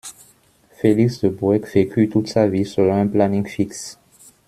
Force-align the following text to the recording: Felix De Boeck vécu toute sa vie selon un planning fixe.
Felix 0.71 1.19
De 1.21 1.29
Boeck 1.29 1.67
vécu 1.71 2.09
toute 2.09 2.27
sa 2.27 2.47
vie 2.47 2.65
selon 2.65 2.95
un 2.95 3.05
planning 3.07 3.45
fixe. 3.45 3.99